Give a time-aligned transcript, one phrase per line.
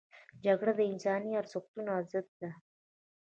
[0.45, 2.51] جګړه د انساني ارزښتونو ضد ده